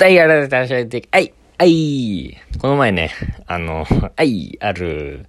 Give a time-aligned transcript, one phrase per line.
[0.00, 2.34] はい、あららららて、はい、はい。
[2.58, 3.10] この前ね、
[3.46, 5.26] あの、はい、ある、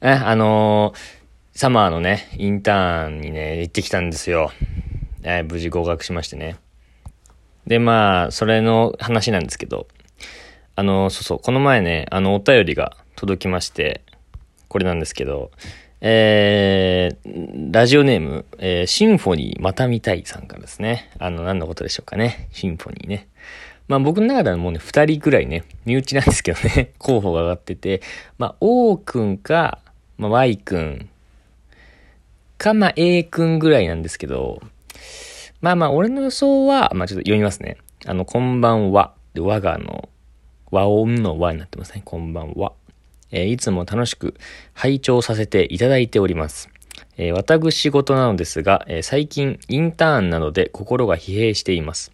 [0.00, 0.94] え、あの、
[1.52, 4.50] サマーのね、インターンにね、行ってきたんですよ。
[5.22, 6.56] え無事合格しましてね。
[7.68, 9.86] で、まあ、それの話なんですけど、
[10.74, 14.02] あの、そうそう、この前ね、あの、お便りが届きまして、
[14.66, 15.52] これなんですけど、
[16.00, 21.12] えー、ラジオネーム、えー、シンフォニーまた見たいさんからですね。
[21.20, 22.48] あの、何のことでしょうかね。
[22.50, 23.28] シンフォニーね。
[23.88, 28.00] まあ僕の中ではもうね、二人ぐらいね、身内なんですけどね、 候補が上がってて、
[28.38, 29.78] まあ O 君か、
[30.16, 31.08] まあ Y 君
[32.56, 34.62] か、まあ A 君ぐらいなんですけど、
[35.60, 37.76] まあまあ俺の予想は、まあちょっと読みますね。
[38.06, 39.12] あの、こんばんは。
[39.34, 40.08] で、我がの、
[40.70, 42.02] 和音の和になってますね。
[42.04, 42.72] こんばんは。
[43.30, 44.34] えー、いつも楽しく
[44.72, 46.70] 拝聴させていただいております。
[47.16, 52.13] えー、私事なのですが、えー、最近インターンなどで心が疲弊しています。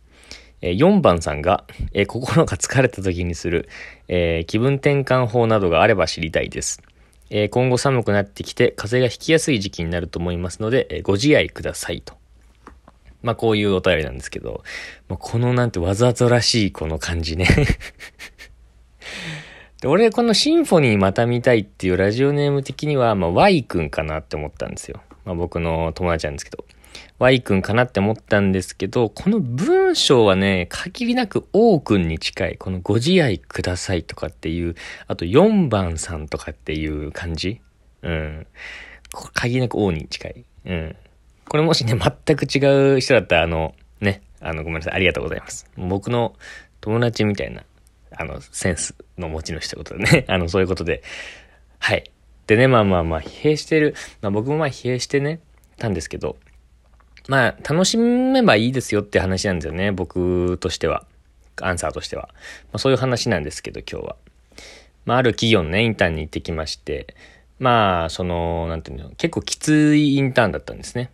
[0.62, 3.68] え、4番さんが、え、心が疲れた時にする、
[4.08, 6.82] え、気分転換法などがあれば知りたいです。
[7.30, 12.14] え、今後寒くなってきて風邪がひきやすい時期になると思いますので、え、ご自愛くださいと。
[13.22, 14.64] まあこういうお便りなんですけど、
[15.08, 17.46] まあ、このなんてわざとらしいこの感じね
[19.80, 25.00] で、俺、このシンフォニーまた見たいっていうラジオネーム的には、まあ、Y 君かなって思ったんですよ。
[25.24, 26.64] まあ、僕の友達なんですけど。
[27.18, 32.56] Y 君かなって思ったんですけど、この文章はね、限りなく O 君に近い。
[32.56, 34.74] このご自愛くださいとかっていう、
[35.06, 37.60] あと4番さんとかっていう感じ
[38.02, 38.46] うん。
[39.34, 40.44] 限りなく O に近い。
[40.66, 40.96] うん。
[41.48, 44.94] これもしね、全く違う人だったら、あの、ね、あの、ごめんなさい。
[44.94, 45.66] ありがとうございます。
[45.76, 46.34] 僕の
[46.80, 47.62] 友達みたいな
[48.16, 50.24] あの、センスの持ち主ってことでね。
[50.28, 51.02] あの、そういうことで。
[51.78, 52.10] はい。
[52.46, 53.94] でね、まあまあまあ、疲弊してる。
[54.20, 55.40] まあ僕もまあ疲弊してね、
[55.78, 56.36] たんですけど、
[57.30, 59.92] まあ、楽しめばいいですよって話なんですよね。
[59.92, 61.06] 僕としては。
[61.60, 62.30] アンサーとしては。
[62.32, 62.38] ま
[62.72, 64.16] あそういう話なんですけど、今日は。
[65.04, 67.14] まあ、ある企業のね、インターンに行ってきまして、
[67.60, 71.12] まあ、その、なんていうの、結構きついインターンだったんですね。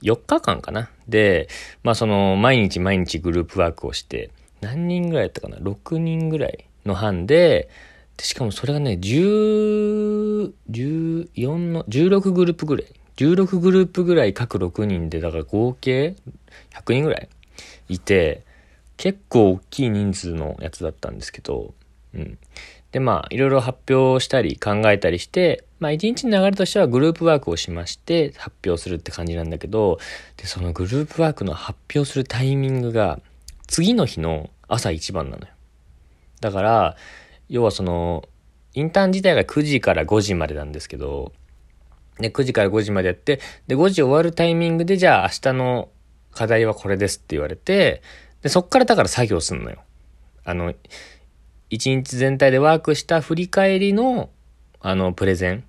[0.00, 0.88] 4日間かな。
[1.06, 1.48] で、
[1.82, 4.30] まあその、毎日毎日グループワークをして、
[4.62, 7.68] 何人ぐらいやったかな ?6 人ぐらいの班で、
[8.16, 12.86] でしかもそれがね、10、14の、16グループぐらい。
[13.18, 16.14] 16グループぐらい各6人で、だから合計
[16.72, 17.28] 100人ぐらい
[17.88, 18.44] いて、
[18.96, 21.74] 結構大きい人数のやつだったんですけど、
[22.14, 22.38] うん。
[22.92, 29.98] で、まあ、いろいろ発表したり考えたりして、まあ、一日の流れとしてはグループワークをしまして発表するって感じなんだけど、
[30.36, 33.20] で、そのグループワークの発表するタイミングが、
[33.66, 35.52] 次の日の朝一番なのよ。
[36.40, 36.96] だから、
[37.48, 38.28] 要はその、
[38.74, 41.32] インターン自体が9時から5時までなんですけど、
[42.20, 45.88] で、9時から5時までやって、で、5時終わるタイミングで、じゃあ明日の
[46.32, 48.02] 課題はこれですって言われて、
[48.42, 49.78] で、そっからだから作業すんのよ。
[50.44, 50.74] あの、
[51.70, 54.30] 一日全体でワークした振り返りの、
[54.80, 55.64] あの、プレゼン。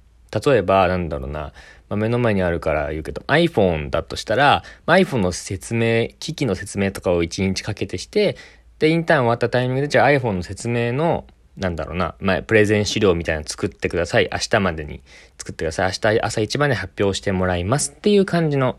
[0.46, 1.54] 例えば、なんだろうな、
[1.90, 8.38] まあ、目の前にあるから言うけど、iPhone だとしたら、まあ、iPhone の説明、機器の説明とかを1日かけてして、
[8.78, 11.26] で、インターン終わったタイミングで、じゃあ iPhone の説明の、
[11.58, 14.30] なんだろうな、まあ、プレゼン資料みたいなの作ってください。
[14.32, 15.02] 明日までに
[15.38, 15.88] 作ってください。
[15.88, 18.78] 明日朝一番で発表してもらいますっていう感じの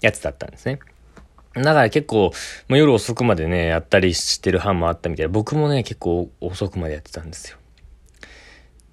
[0.00, 0.78] やつだったんですね。
[1.54, 2.32] だから結構、
[2.68, 7.58] まあ、夜遅くまでね、やったりしてる班もあったみたいで、僕もね、結構遅くまでやってたんですよ。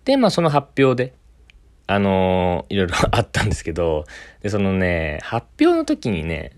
[0.05, 1.13] で、まあその発表で、
[1.87, 4.05] あのー、いろいろあったんですけど、
[4.41, 6.51] で、そのね、発表の時にね、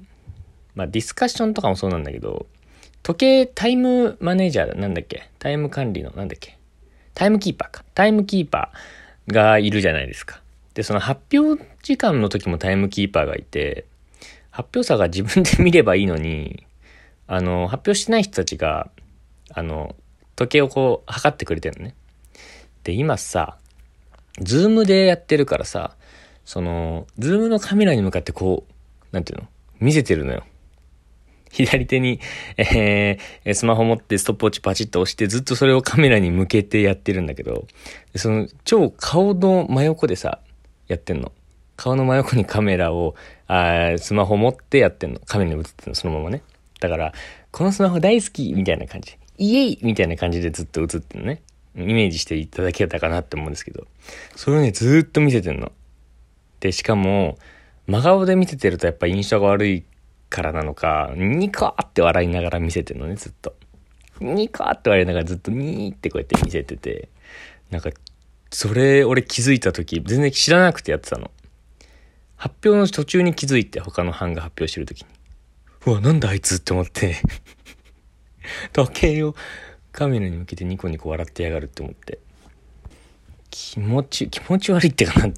[0.76, 2.48] まあディスカッションとかもそうなんだけど、
[3.04, 5.30] 時計タイムマネージャーなんだっけ？
[5.38, 6.58] タイム管理のなんだっけ？
[7.14, 7.84] タイムキーパーか。
[7.94, 10.42] タイムキーパーがいるじゃないですか。
[10.74, 13.86] で、その発表時間の時もタイムキーパーがいて、
[14.52, 16.66] 発表者が自分で見ればいいのに、
[17.28, 18.90] あの、発表してない人たちが、
[19.52, 19.96] あの、
[20.36, 21.96] 時計をこう測ってくれてるのね。
[22.84, 23.58] で、今さ、
[24.40, 25.96] Zoom でやってるからさ、
[26.46, 28.74] その、 Zoom のカメラに向かってこう、
[29.12, 29.48] なんていうの？
[29.80, 30.44] 見せてるのよ。
[31.54, 32.20] 左手に、
[32.58, 37.68] えー、スマホ持ってストップウォッチパチッと押してずっとそれをカメラに向けてやってるんだけど、
[38.16, 40.40] その超顔の真横でさ、
[40.88, 41.32] やってんの。
[41.78, 43.16] 顔の真横にカメラを、
[43.48, 45.20] あスマホ持ってやってんの。
[45.20, 46.42] カメラに映ってんの、そのままね。
[46.80, 47.14] だから、
[47.52, 49.16] このスマホ大好きみたいな感じ。
[49.38, 51.42] イエイみたいな感じでずっと映ってんのね。
[51.76, 53.86] イメージしていただけたかなって思うんですけど、
[54.36, 55.72] それをね、ずっと見せてんの。
[56.60, 57.38] で、しかも、
[57.88, 59.84] 真顔で見せてるとやっぱ印象が悪い
[60.34, 63.56] からなのか、ニカーって笑いながら見せてるのね、ずっと。
[64.20, 67.10] ニカーって笑いながらずっとニーってこうやって見せてて、
[67.70, 67.92] なんか、
[68.50, 71.30] それ俺気づいた時、全然知らなくてやってたの。
[72.36, 75.08] 発表の途中に気づいて、他の班が発表してる時に。
[75.86, 77.18] うわ、なんだあいつって思って
[78.74, 79.36] 時計を
[79.92, 82.18] カメラに向けてニコニコ笑ってやがるって思って。
[83.52, 85.32] 気持ち、気持ち悪いってかな、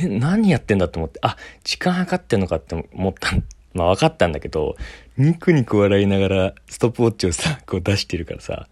[0.00, 3.30] え、何やってんだと思って、あ、時間計ってんのかって思った。
[3.74, 4.76] まあ分かったんだけど、
[5.16, 8.68] ニコニコ笑いながらストップウォッチをさ、こう出してるからさ、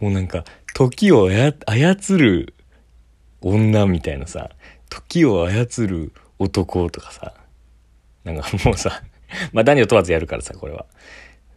[0.00, 2.54] もうなんか、時を操る
[3.40, 4.50] 女みたいなさ、
[4.88, 7.34] 時を操る男とかさ、
[8.24, 9.02] なんかもうさ、
[9.52, 10.86] まあ何を問わずやるからさ、これは。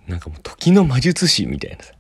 [0.08, 1.94] なんかもう時の魔術師みたいなさ。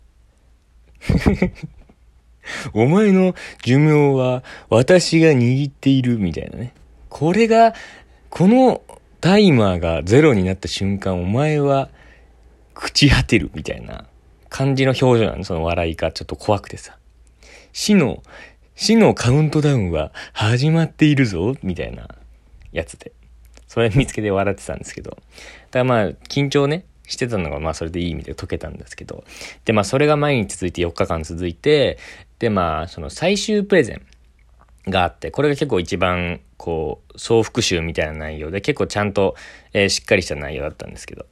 [2.73, 6.73] お前の寿命は私が握っているみたいなね。
[7.09, 7.73] これが、
[8.29, 8.81] この
[9.21, 11.89] タイマーがゼロになった瞬間、お前は
[12.73, 14.05] 朽ち果てるみたいな
[14.49, 15.43] 感じの表情なの。
[15.43, 16.97] その笑いがちょっと怖くてさ。
[17.71, 18.23] 死の、
[18.75, 22.09] 死のカウントダウンは始まっているぞみたいな
[22.71, 23.11] やつで。
[23.67, 25.11] それ見つけて笑ってたんですけど。
[25.11, 25.21] だか
[25.73, 29.23] らまあ、緊張ね、してたのが、まあそれでいい意味で解けたんですけど。
[29.65, 31.99] で、まあそれが毎日続いて4日間続いて、
[32.39, 34.01] で、まあその最終プレゼン
[34.87, 39.35] があって、これが結構一番、こう、総復習みたいな内容で、結構ちゃんと、
[39.73, 41.25] えー、しっかりした内容だったんですけど。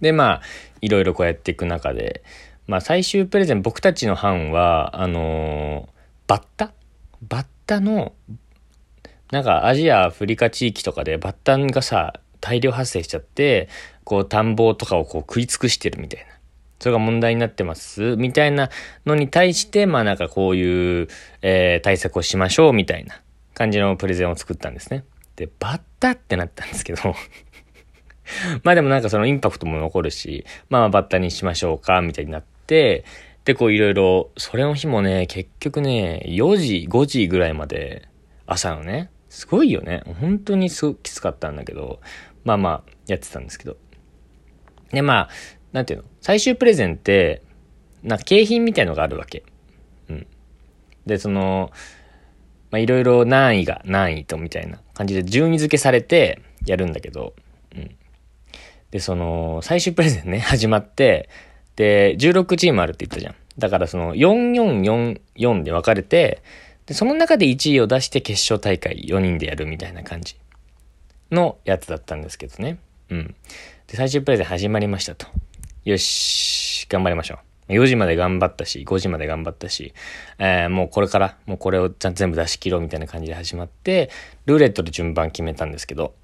[0.00, 0.42] で、まあ、
[0.80, 2.22] いろいろこうやっていく中で、
[2.66, 5.88] まあ最終プレゼン、僕たちの班は、あのー、
[6.26, 6.72] バッタ？
[7.22, 8.12] バッタの、
[9.30, 13.68] なんかアジア、アフリカ地域とかでバッタンがさ、大量発生しちゃって、
[14.04, 16.35] こう田んぼとかをこう食い尽くしてるみたいな。
[16.78, 18.70] それが問題になってます、みたいな
[19.06, 21.08] のに対して、まあなんかこういう、
[21.42, 23.20] えー、対策をしましょう、みたいな
[23.54, 25.04] 感じのプレゼンを作ったんですね。
[25.36, 27.14] で、バッタってなったんですけど
[28.64, 33.04] まあでもなんかそのインパクトも残るし、まあバッタにしましょうか、みたいになって、
[33.44, 38.08] で、こういろいろ、それの日もね、結局ね、4時、5時ぐらいまで、
[38.46, 40.02] 朝のね、すごいよね。
[40.20, 42.00] 本当にすごくきつかったんだけど、
[42.44, 43.76] まあまあ、やってたんですけど。
[44.90, 45.28] で、まあ、
[45.72, 46.04] なんていうの？
[46.20, 47.42] 最終プレゼンって、
[48.02, 49.44] なんか景品みたいのがあるわけ。
[50.08, 50.26] うん。
[51.06, 51.70] で、その、
[52.70, 57.34] まいろいろ何位が何位とみたいな感じで順位付けされてやるんだけど、
[57.74, 57.96] うん。
[58.90, 61.28] で、その、最終プレゼンね、 始まって、
[61.76, 63.34] で、16チームあるって言ったじゃん。
[63.58, 66.42] だからその、4444で分かれて、
[66.86, 70.36] で、その中で1位を出して決勝大会4人でやるみたいな感じ
[71.30, 72.78] のやつだったんですけどね。
[73.10, 73.34] うん。
[73.88, 75.26] で、最終プレゼン始まりましたと。
[75.86, 77.38] よし、頑張りましょ
[77.68, 77.72] う。
[77.72, 79.94] 4時まで頑張ったし、5時まで頑張ったし、
[80.40, 84.10] えー、もうこれから、もうこれをちゃん全部出し切ろうみたいな感じで始まって、
[84.46, 86.16] ルーレットで順番決めたんですけど、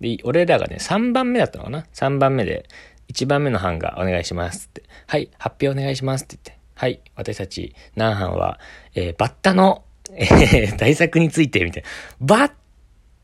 [0.00, 2.66] で、俺らがね、3番目だったのかな ?3 番目で、
[3.12, 4.84] 1番目の班がお願いしますって。
[5.06, 6.62] はい、発表お願いしますって言って。
[6.74, 8.58] はい、私たち、何班は、
[8.94, 9.84] えー、バッタの、
[10.14, 11.88] えー、対策について、みたいな。
[12.20, 12.52] バッ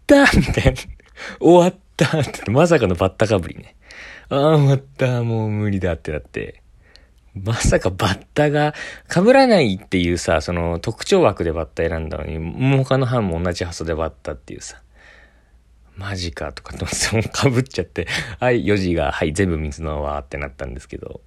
[0.06, 0.81] タみたいな。
[1.40, 3.75] 終わったってまさかのバッタかぶりね。
[4.28, 6.62] ああ、またもう無理だってなって。
[7.34, 8.75] まさかバッタが
[9.12, 14.81] 被らないっていうさ、その特徴枠でバッタ選んだのに、もう他の班も同じ発想でバッタっていうさ。
[15.96, 18.06] マジかとかって思って被っちゃって、
[18.38, 21.20] はい、4時が、はい、全部水の泡ってなったんですけど。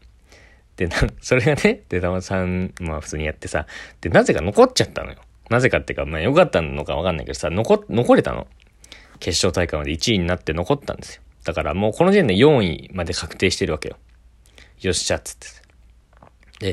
[0.78, 3.66] で、な、それがね、で、たまさん、まあ普通にやってさ、
[4.02, 5.18] で、なぜか残っちゃったのよ。
[5.50, 8.48] なぜかっていうか、まあ良かったのかわかんないけどさ、残、残れたの。
[9.20, 11.22] 決勝大会まで1位になって残ったんですよ。
[11.44, 13.98] だからもうこの時点で4位まで確定してるわけよ。
[14.82, 15.48] よっしゃっつって。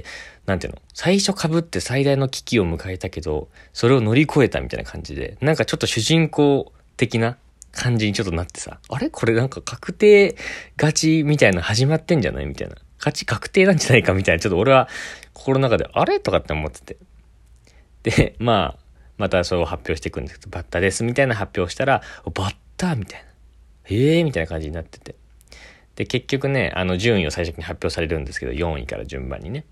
[0.01, 0.05] で、
[0.47, 0.83] なんていうの？
[0.95, 7.37] 最初被って最大の危機を迎えたけど、それを乗り越えたみたいな感じで、なんかちょっと主人公的な
[7.73, 9.11] 感じにちょっとなってさ、あれ？
[9.11, 10.37] これなんか確定
[10.77, 12.77] 勝ちみたいな始まってんじゃないみたいな。
[12.99, 14.41] 勝ち確定なんじゃないかみたいな。
[14.41, 14.89] ちょっと俺は
[15.33, 16.19] 心の中で、あれ？
[16.21, 16.97] とかって思ってて。
[18.03, 18.79] で、まあ、
[19.19, 22.03] またそれを発表していくんですけど、バッタですみたいな発表したら、
[22.35, 23.27] バッタみたいな。
[23.89, 25.15] ええー、みたいな感じになってて。
[25.97, 29.65] で、結局ね、あの順位を最初に発表されるんですけど、4位から順番にね。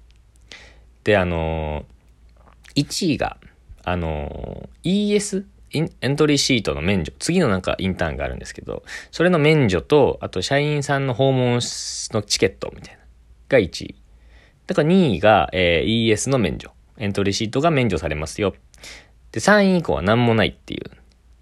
[1.04, 3.36] で、あのー、1位が、
[3.84, 5.44] あのー、ES?
[5.76, 7.12] エントリーシートの免除。
[7.18, 11.58] 次のなんかインターンがあるんですけど、それの免除と、あと社員さんの訪問
[12.12, 13.00] のチケットみたいな。
[13.48, 13.94] が1位。
[14.68, 16.70] だから2位が、えー、ES の免除。
[16.96, 18.54] エントリーシートが免除されますよ。
[19.32, 20.90] で、3位以降は何もないっていう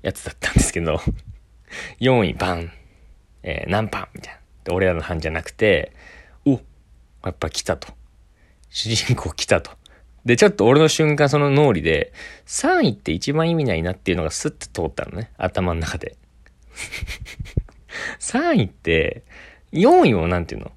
[0.00, 1.00] やつだったんですけど、
[2.02, 2.73] 4位バン、
[3.44, 4.40] えー、何パンみたいな。
[4.64, 5.92] で、俺らの班じゃなくて、
[6.44, 6.59] おや
[7.30, 7.94] っぱ来たと。
[8.71, 9.71] 主人公来たと。
[10.25, 12.12] で、ちょっと俺の瞬間その脳裏で、
[12.47, 15.30] 3位って一番意味ないなっていうのがスッと通ったのね。
[15.38, 16.16] 頭の中で。
[18.18, 19.23] 3位って、
[19.73, 20.73] 4位もなんていうの？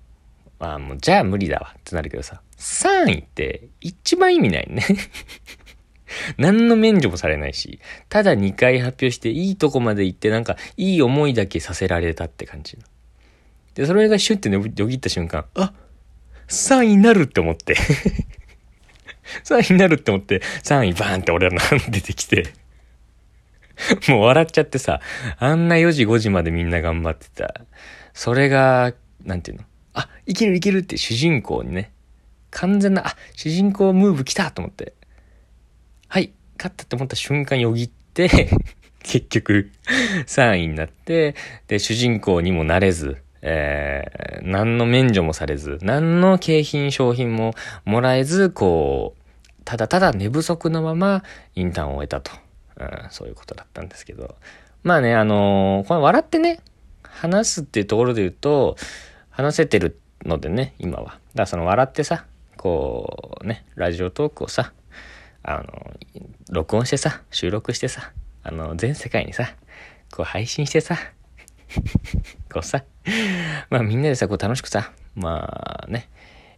[0.59, 4.83] ああ、もうじゃあ無理だわってなるけどさ、3位って一番意味ないね
[6.37, 7.79] 何の免除もされないし、
[8.09, 12.77] ただ2回発表していいとこまで行ってなんかいい思いだけさせられたって感じ。
[13.75, 15.73] で、それがシュッてよぎった瞬間、あ
[16.47, 17.75] 3位になるって思って。
[19.43, 22.53] 3位になるって思って、3位バーンって俺らの出てきて。
[24.07, 25.01] もう笑っちゃってさ、
[25.37, 27.65] あんな4時5時までみんな頑張ってた。
[28.13, 28.93] それが、
[29.23, 29.63] なんていうの？
[29.93, 31.91] あ、いけるいけるって主人公にね、
[32.51, 34.93] 完全な、あ、主人公ムーブ来たと思って。
[36.07, 38.49] はい、勝ったって思った瞬間よぎって
[39.03, 39.71] 結局
[40.25, 41.35] 3位になって、
[41.67, 47.53] で、主人公にもなれず、えー、何の免除もされず、何の景品商品も
[47.85, 49.21] もらえず、こう、
[49.63, 51.23] ただただ寝不足のまま
[51.55, 52.31] インターンを終えたと。
[52.77, 54.35] うん、そういうことだったんですけど。
[54.83, 56.59] まあね、あのー、この笑ってね、
[57.03, 58.75] 話すっていうところで言うと、
[59.29, 61.03] 話せてるのでね、今は。
[61.05, 62.25] だからその笑ってさ、
[62.57, 64.73] こうね、ラジオトークをさ、
[65.47, 65.93] あの、
[66.49, 68.11] 録音してさ、収録してさ、
[68.41, 69.55] あの、全世界にさ、
[70.11, 70.97] こう配信してさ、
[72.51, 72.83] こうさ、
[73.69, 76.09] まあみんなでさ、こう楽しくさ、まあね、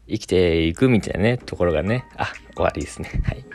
[0.08, 3.10] 生きていくみたいなね、ところがね、あ、終わりですね。
[3.26, 3.46] はい。